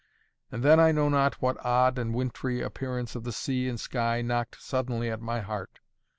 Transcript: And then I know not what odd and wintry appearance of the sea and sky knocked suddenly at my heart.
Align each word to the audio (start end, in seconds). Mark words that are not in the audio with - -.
And 0.51 0.63
then 0.63 0.79
I 0.79 0.91
know 0.91 1.09
not 1.09 1.43
what 1.43 1.63
odd 1.63 1.99
and 1.99 2.11
wintry 2.15 2.59
appearance 2.59 3.15
of 3.15 3.23
the 3.23 3.31
sea 3.31 3.69
and 3.69 3.79
sky 3.79 4.23
knocked 4.23 4.59
suddenly 4.59 5.11
at 5.11 5.21
my 5.21 5.41
heart. 5.41 5.79